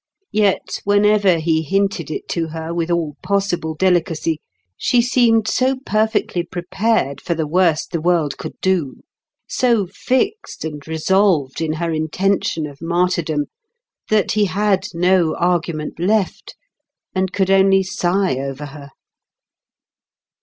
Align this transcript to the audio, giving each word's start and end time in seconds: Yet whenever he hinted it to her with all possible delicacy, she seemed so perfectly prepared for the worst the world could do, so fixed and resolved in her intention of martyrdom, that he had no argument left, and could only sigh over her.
Yet 0.31 0.79
whenever 0.83 1.37
he 1.37 1.61
hinted 1.61 2.09
it 2.09 2.27
to 2.29 2.47
her 2.47 2.73
with 2.73 2.89
all 2.89 3.17
possible 3.21 3.75
delicacy, 3.75 4.39
she 4.75 4.99
seemed 4.99 5.47
so 5.47 5.75
perfectly 5.85 6.41
prepared 6.41 7.21
for 7.21 7.35
the 7.35 7.45
worst 7.45 7.91
the 7.91 8.01
world 8.01 8.39
could 8.39 8.59
do, 8.61 9.03
so 9.47 9.85
fixed 9.85 10.65
and 10.65 10.81
resolved 10.87 11.61
in 11.61 11.73
her 11.73 11.91
intention 11.91 12.65
of 12.65 12.81
martyrdom, 12.81 13.45
that 14.09 14.31
he 14.31 14.45
had 14.45 14.87
no 14.95 15.35
argument 15.35 15.99
left, 15.99 16.55
and 17.13 17.31
could 17.31 17.51
only 17.51 17.83
sigh 17.83 18.37
over 18.37 18.65
her. 18.65 18.89